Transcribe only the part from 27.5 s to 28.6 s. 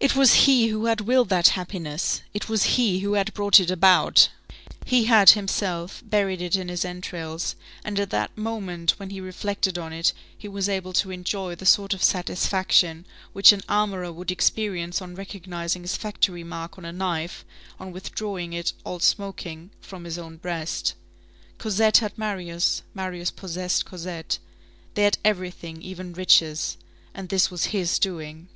was his doing.